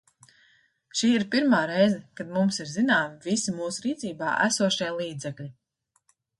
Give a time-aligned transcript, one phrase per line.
[1.01, 5.51] Šī ir pirmā reize, kad mums ir zināmi visi mūsu rīcībā esošie līdzekļi.